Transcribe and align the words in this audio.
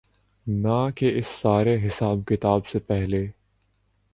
نہ 0.47 0.87
کہ 0.95 1.11
اس 1.19 1.27
سارے 1.27 1.87
حساب 1.87 2.17
کتاب 2.25 2.67
سے 2.67 2.79
پہلے۔ 2.79 3.27